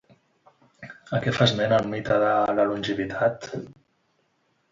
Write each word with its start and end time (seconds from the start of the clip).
A 1.17 1.19
què 1.25 1.33
fa 1.39 1.47
esment 1.49 1.75
el 1.77 1.85
mite 1.91 2.17
de 2.25 2.31
la 2.61 2.65
longevitat? 2.71 3.47